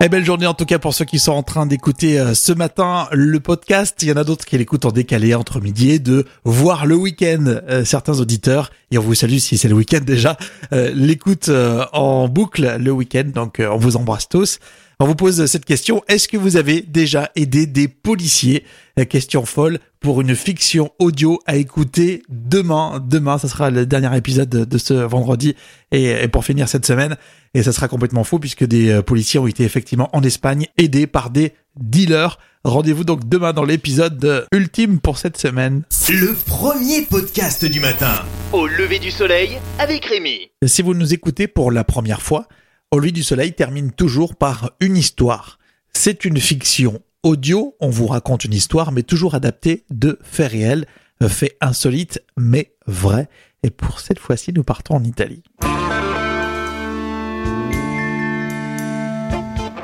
Eh 0.00 0.08
belle 0.08 0.24
journée 0.24 0.46
en 0.46 0.54
tout 0.54 0.64
cas 0.64 0.80
pour 0.80 0.92
ceux 0.92 1.04
qui 1.04 1.20
sont 1.20 1.32
en 1.32 1.44
train 1.44 1.66
d'écouter 1.66 2.18
euh, 2.18 2.34
ce 2.34 2.52
matin 2.52 3.06
le 3.12 3.38
podcast. 3.38 4.02
Il 4.02 4.08
y 4.08 4.12
en 4.12 4.16
a 4.16 4.24
d'autres 4.24 4.44
qui 4.44 4.58
l'écoutent 4.58 4.84
en 4.86 4.90
décalé 4.90 5.34
entre 5.34 5.60
midi 5.60 5.92
et 5.92 6.00
deux, 6.00 6.24
voire 6.44 6.84
le 6.84 6.96
week-end. 6.96 7.44
euh, 7.46 7.84
certains 7.84 8.18
auditeurs, 8.18 8.70
et 8.90 8.98
on 8.98 9.02
vous 9.02 9.14
salue 9.14 9.36
si 9.38 9.56
c'est 9.56 9.68
le 9.68 9.74
week-end 9.74 10.00
déjà, 10.04 10.36
euh, 10.72 10.90
l'écoutent 10.94 11.50
en 11.92 12.28
boucle 12.28 12.76
le 12.78 12.90
week-end. 12.90 13.30
Donc 13.32 13.62
on 13.64 13.76
vous 13.76 13.96
embrasse 13.96 14.28
tous. 14.28 14.58
On 15.04 15.06
vous 15.06 15.14
pose 15.14 15.44
cette 15.44 15.66
question. 15.66 16.02
Est-ce 16.08 16.28
que 16.28 16.38
vous 16.38 16.56
avez 16.56 16.80
déjà 16.80 17.30
aidé 17.36 17.66
des 17.66 17.88
policiers? 17.88 18.64
Euh, 18.98 19.04
Question 19.04 19.44
folle 19.44 19.78
pour 20.00 20.22
une 20.22 20.34
fiction 20.34 20.92
audio 20.98 21.42
à 21.44 21.56
écouter 21.56 22.22
demain. 22.30 23.04
Demain, 23.06 23.36
ça 23.36 23.48
sera 23.48 23.68
le 23.68 23.84
dernier 23.84 24.16
épisode 24.16 24.48
de, 24.48 24.78
ce 24.78 24.94
vendredi 24.94 25.56
et, 25.92 26.26
pour 26.28 26.42
finir 26.42 26.70
cette 26.70 26.86
semaine. 26.86 27.18
Et 27.52 27.62
ça 27.62 27.72
sera 27.72 27.86
complètement 27.86 28.24
faux 28.24 28.38
puisque 28.38 28.64
des 28.64 28.88
euh, 28.88 29.02
policiers 29.02 29.38
ont 29.38 29.46
été 29.46 29.62
effectivement 29.64 30.08
en 30.16 30.22
Espagne 30.22 30.68
aidés 30.78 31.06
par 31.06 31.28
des 31.28 31.52
dealers. 31.78 32.38
Rendez-vous 32.64 33.04
donc 33.04 33.28
demain 33.28 33.52
dans 33.52 33.64
l'épisode 33.64 34.46
ultime 34.54 35.00
pour 35.00 35.18
cette 35.18 35.36
semaine. 35.36 35.82
Le 36.08 36.32
premier 36.46 37.02
podcast 37.02 37.62
du 37.66 37.80
matin. 37.80 38.24
Au 38.54 38.66
lever 38.66 39.00
du 39.00 39.10
soleil 39.10 39.58
avec 39.78 40.06
Rémi. 40.06 40.48
Si 40.64 40.80
vous 40.80 40.94
nous 40.94 41.12
écoutez 41.12 41.46
pour 41.46 41.70
la 41.70 41.84
première 41.84 42.22
fois, 42.22 42.48
Au 42.94 43.00
du 43.00 43.24
Soleil 43.24 43.52
termine 43.52 43.90
toujours 43.90 44.36
par 44.36 44.70
une 44.78 44.96
histoire. 44.96 45.58
C'est 45.92 46.24
une 46.24 46.38
fiction 46.38 47.02
audio, 47.24 47.74
on 47.80 47.90
vous 47.90 48.06
raconte 48.06 48.44
une 48.44 48.54
histoire, 48.54 48.92
mais 48.92 49.02
toujours 49.02 49.34
adaptée 49.34 49.84
de 49.90 50.16
faits 50.22 50.52
réels, 50.52 50.86
faits 51.26 51.56
insolites, 51.60 52.22
mais 52.36 52.76
vrais. 52.86 53.28
Et 53.64 53.70
pour 53.70 53.98
cette 53.98 54.20
fois-ci, 54.20 54.52
nous 54.52 54.62
partons 54.62 54.94
en 54.94 55.02
Italie. 55.02 55.42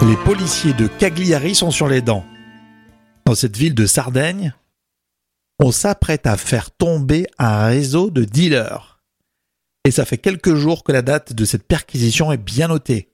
Les 0.02 0.17
policiers 0.25 0.75
de 0.75 0.87
Cagliari 0.87 1.57
sont 1.57 1.73
sur 1.73 1.88
les 1.88 2.02
dents. 2.02 2.25
Dans 3.26 3.35
cette 3.35 3.57
ville 3.57 3.75
de 3.75 3.87
Sardaigne, 3.87 4.55
on 5.59 5.73
s'apprête 5.73 6.29
à 6.29 6.37
faire 6.37 6.71
tomber 6.71 7.26
un 7.40 7.67
réseau 7.67 8.11
de 8.11 8.23
dealers. 8.23 8.90
Et 9.85 9.91
ça 9.91 10.05
fait 10.05 10.19
quelques 10.19 10.55
jours 10.55 10.85
que 10.85 10.93
la 10.93 11.03
date 11.03 11.33
de 11.33 11.45
cette 11.45 11.67
perquisition 11.67 12.33
est 12.33 12.37
bien 12.37 12.69
notée. 12.69 13.13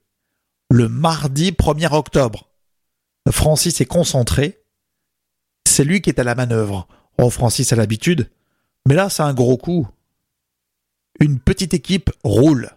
Le 0.69 0.89
mardi 0.89 1.51
1er 1.51 1.93
octobre. 1.93 2.49
Francis 3.31 3.79
est 3.79 3.85
concentré. 3.85 4.63
C'est 5.67 5.85
lui 5.85 6.01
qui 6.01 6.09
est 6.09 6.19
à 6.19 6.23
la 6.23 6.35
manœuvre. 6.35 6.87
Oh, 7.17 7.29
Francis 7.29 7.71
a 7.71 7.75
l'habitude. 7.75 8.29
Mais 8.87 8.95
là, 8.95 9.09
c'est 9.09 9.23
un 9.23 9.33
gros 9.33 9.57
coup. 9.57 9.87
Une 11.19 11.39
petite 11.39 11.73
équipe 11.73 12.11
roule 12.23 12.71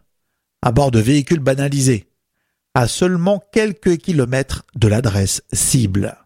à 0.63 0.73
bord 0.73 0.91
de 0.91 1.01
véhicules 1.01 1.41
banalisés, 1.41 2.09
à 2.75 2.87
seulement 2.87 3.43
quelques 3.53 3.97
kilomètres 3.99 4.65
de 4.75 4.89
l'adresse 4.89 5.43
cible. 5.53 6.17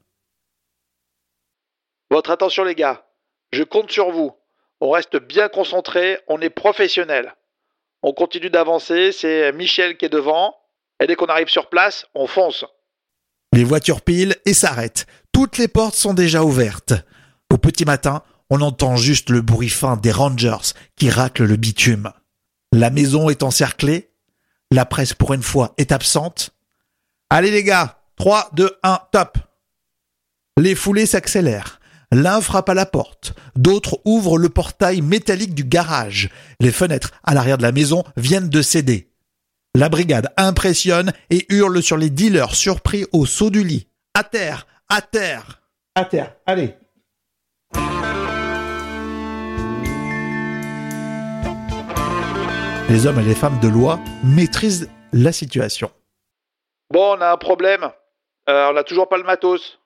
Votre 2.10 2.30
attention 2.30 2.64
les 2.64 2.74
gars, 2.74 3.06
je 3.52 3.62
compte 3.62 3.90
sur 3.90 4.10
vous. 4.10 4.32
On 4.80 4.90
reste 4.90 5.16
bien 5.16 5.48
concentré, 5.48 6.18
on 6.28 6.40
est 6.40 6.50
professionnel. 6.50 7.34
On 8.06 8.12
continue 8.12 8.50
d'avancer, 8.50 9.12
c'est 9.12 9.50
Michel 9.52 9.96
qui 9.96 10.04
est 10.04 10.10
devant, 10.10 10.54
et 11.00 11.06
dès 11.06 11.16
qu'on 11.16 11.24
arrive 11.24 11.48
sur 11.48 11.70
place, 11.70 12.04
on 12.14 12.26
fonce. 12.26 12.66
Les 13.54 13.64
voitures 13.64 14.02
pilent 14.02 14.36
et 14.44 14.52
s'arrêtent. 14.52 15.06
Toutes 15.32 15.56
les 15.56 15.68
portes 15.68 15.94
sont 15.94 16.12
déjà 16.12 16.44
ouvertes. 16.44 16.92
Au 17.50 17.56
petit 17.56 17.86
matin, 17.86 18.22
on 18.50 18.60
entend 18.60 18.96
juste 18.96 19.30
le 19.30 19.40
bruit 19.40 19.70
fin 19.70 19.96
des 19.96 20.12
Rangers 20.12 20.74
qui 20.96 21.08
raclent 21.08 21.46
le 21.46 21.56
bitume. 21.56 22.12
La 22.72 22.90
maison 22.90 23.30
est 23.30 23.42
encerclée. 23.42 24.10
La 24.70 24.84
presse, 24.84 25.14
pour 25.14 25.32
une 25.32 25.42
fois, 25.42 25.72
est 25.78 25.90
absente. 25.90 26.50
Allez 27.30 27.50
les 27.50 27.64
gars, 27.64 28.02
3, 28.16 28.50
2, 28.52 28.70
1, 28.82 29.00
top. 29.12 29.38
Les 30.58 30.74
foulées 30.74 31.06
s'accélèrent. 31.06 31.80
L'un 32.14 32.40
frappe 32.40 32.68
à 32.68 32.74
la 32.74 32.86
porte, 32.86 33.34
d'autres 33.56 33.98
ouvrent 34.04 34.38
le 34.38 34.48
portail 34.48 35.02
métallique 35.02 35.52
du 35.52 35.64
garage. 35.64 36.30
Les 36.60 36.70
fenêtres 36.70 37.10
à 37.24 37.34
l'arrière 37.34 37.58
de 37.58 37.64
la 37.64 37.72
maison 37.72 38.04
viennent 38.16 38.48
de 38.48 38.62
céder. 38.62 39.10
La 39.74 39.88
brigade 39.88 40.32
impressionne 40.36 41.12
et 41.30 41.44
hurle 41.48 41.82
sur 41.82 41.96
les 41.96 42.10
dealers 42.10 42.54
surpris 42.54 43.04
au 43.10 43.26
saut 43.26 43.50
du 43.50 43.64
lit. 43.64 43.88
À 44.14 44.22
terre, 44.22 44.68
à 44.88 45.02
terre, 45.02 45.60
à 45.96 46.04
terre, 46.04 46.36
allez. 46.46 46.76
Les 52.90 53.06
hommes 53.06 53.18
et 53.18 53.24
les 53.24 53.34
femmes 53.34 53.58
de 53.58 53.66
loi 53.66 53.98
maîtrisent 54.22 54.88
la 55.12 55.32
situation. 55.32 55.90
Bon, 56.92 57.16
on 57.18 57.20
a 57.20 57.32
un 57.32 57.36
problème. 57.38 57.90
Euh, 58.48 58.68
on 58.70 58.74
n'a 58.74 58.84
toujours 58.84 59.08
pas 59.08 59.18
le 59.18 59.24
matos. 59.24 59.80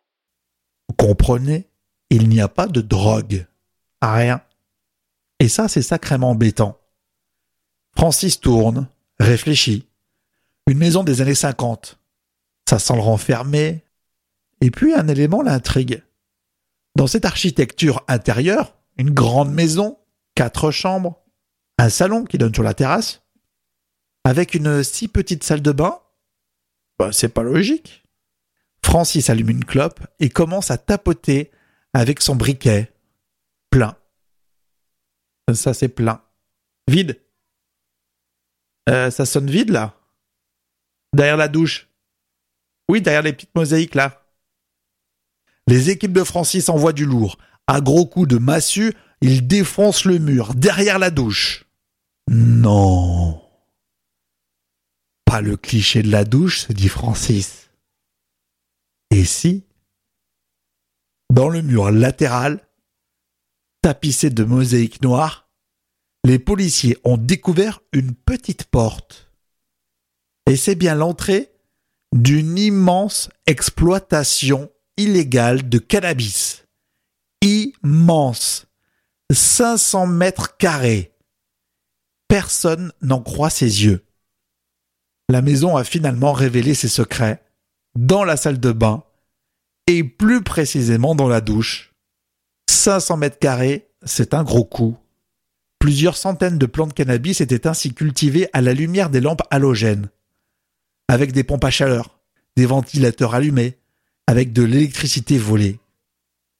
Vous 0.90 0.94
comprenez 0.94 1.67
Il 2.10 2.28
n'y 2.28 2.40
a 2.40 2.48
pas 2.48 2.66
de 2.66 2.80
drogue. 2.80 3.46
Rien. 4.00 4.42
Et 5.40 5.48
ça, 5.48 5.68
c'est 5.68 5.82
sacrément 5.82 6.30
embêtant. 6.30 6.80
Francis 7.96 8.40
tourne, 8.40 8.88
réfléchit. 9.18 9.88
Une 10.66 10.78
maison 10.78 11.04
des 11.04 11.20
années 11.20 11.34
50. 11.34 11.98
Ça 12.68 12.78
sent 12.78 12.94
le 12.94 13.00
renfermé. 13.00 13.84
Et 14.60 14.70
puis 14.70 14.94
un 14.94 15.08
élément 15.08 15.42
l'intrigue. 15.42 16.02
Dans 16.96 17.06
cette 17.06 17.24
architecture 17.24 18.04
intérieure, 18.08 18.74
une 18.96 19.10
grande 19.10 19.52
maison, 19.52 19.98
quatre 20.34 20.70
chambres, 20.70 21.22
un 21.78 21.88
salon 21.88 22.24
qui 22.24 22.38
donne 22.38 22.54
sur 22.54 22.64
la 22.64 22.74
terrasse, 22.74 23.22
avec 24.24 24.54
une 24.54 24.82
si 24.82 25.08
petite 25.08 25.44
salle 25.44 25.62
de 25.62 25.72
bain, 25.72 26.00
bah, 26.98 27.12
c'est 27.12 27.28
pas 27.28 27.42
logique. 27.42 28.04
Francis 28.84 29.30
allume 29.30 29.50
une 29.50 29.64
clope 29.64 30.00
et 30.18 30.28
commence 30.28 30.70
à 30.70 30.78
tapoter 30.78 31.50
avec 31.95 32.21
son 32.21 32.37
briquet. 32.37 32.92
Plein. 33.71 33.97
Ça, 35.54 35.75
c'est 35.75 35.88
plein. 35.88 36.23
Vide. 36.88 37.21
Euh, 38.88 39.11
ça 39.11 39.26
sonne 39.26 39.50
vide, 39.50 39.71
là 39.71 39.95
Derrière 41.14 41.37
la 41.37 41.49
douche. 41.49 41.88
Oui, 42.88 43.02
derrière 43.02 43.23
les 43.23 43.33
petites 43.33 43.54
mosaïques, 43.54 43.95
là. 43.95 44.25
Les 45.66 45.90
équipes 45.90 46.12
de 46.12 46.25
Francis 46.25 46.68
envoient 46.68 46.95
du 46.95 47.04
lourd. 47.04 47.38
À 47.66 47.80
gros 47.83 48.07
coups 48.07 48.28
de 48.28 48.38
massue, 48.38 48.95
ils 49.21 49.47
défoncent 49.47 50.07
le 50.07 50.18
mur, 50.18 50.54
derrière 50.54 50.99
la 50.99 51.11
douche. 51.11 51.66
Non. 52.30 53.42
Pas 55.26 55.42
le 55.42 55.57
cliché 55.57 56.02
de 56.02 56.11
la 56.11 56.25
douche, 56.25 56.61
se 56.61 56.73
dit 56.73 56.88
Francis. 56.88 57.68
Et 59.11 59.25
si 59.25 59.64
Dans 61.30 61.49
le 61.49 61.62
mur 61.62 61.90
latéral, 61.90 62.66
tapissé 63.82 64.30
de 64.30 64.44
mosaïques 64.44 65.02
noires, 65.02 65.49
les 66.25 66.38
policiers 66.38 66.99
ont 67.04 67.16
découvert 67.18 67.80
une 67.92 68.14
petite 68.14 68.64
porte. 68.64 69.30
Et 70.47 70.56
c'est 70.56 70.75
bien 70.75 70.94
l'entrée 70.94 71.52
d'une 72.12 72.58
immense 72.58 73.28
exploitation 73.47 74.70
illégale 74.97 75.68
de 75.68 75.78
cannabis. 75.78 76.66
Immense. 77.42 78.66
500 79.30 80.06
mètres 80.06 80.56
carrés. 80.56 81.14
Personne 82.28 82.92
n'en 83.02 83.20
croit 83.23 83.50
ses 83.50 83.85
yeux. 83.85 84.04
La 85.28 85.42
maison 85.42 85.76
a 85.76 85.85
finalement 85.85 86.32
révélé 86.32 86.73
ses 86.73 86.88
secrets 86.88 87.44
dans 87.94 88.25
la 88.25 88.38
salle 88.38 88.58
de 88.58 88.73
bain 88.73 89.04
et 89.88 90.04
plus 90.04 90.42
précisément 90.42 91.14
dans 91.14 91.28
la 91.28 91.40
douche. 91.40 91.95
500 92.68 93.16
mètres 93.16 93.38
carrés, 93.38 93.88
c'est 94.04 94.35
un 94.35 94.45
gros 94.45 94.64
coup. 94.64 94.99
Plusieurs 95.78 96.18
centaines 96.18 96.59
de 96.59 96.66
plantes 96.66 96.90
de 96.90 96.95
cannabis 96.95 97.40
étaient 97.40 97.66
ainsi 97.66 97.95
cultivées 97.95 98.50
à 98.52 98.61
la 98.61 98.75
lumière 98.75 99.09
des 99.09 99.23
lampes 99.23 99.42
halogènes, 99.50 100.11
avec 101.09 101.33
des 101.33 101.42
pompes 101.42 101.64
à 101.64 101.71
chaleur, 101.71 102.21
des 102.54 102.66
ventilateurs 102.66 103.35
allumés, 103.35 103.78
avec 104.26 104.52
de 104.52 104.62
l'électricité 104.62 105.38
volée. 105.38 105.80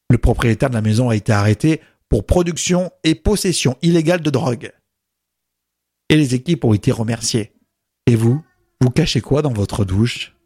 Le 0.09 0.17
propriétaire 0.17 0.71
de 0.71 0.75
la 0.75 0.81
maison 0.81 1.11
a 1.11 1.17
été 1.17 1.33
arrêté 1.33 1.83
pour 2.09 2.25
production 2.25 2.91
et 3.05 3.15
possession 3.15 3.77
illégale 3.83 4.23
de 4.23 4.31
drogue. 4.31 4.73
Et 6.09 6.17
les 6.17 6.35
équipes 6.35 6.65
ont 6.65 6.73
été 6.73 6.93
remerciées. 6.93 7.53
Et 8.07 8.17
vous, 8.17 8.43
vous 8.81 8.89
cachez 8.89 9.21
quoi 9.21 9.43
dans 9.43 9.53
votre 9.53 9.85
douche? 9.85 10.38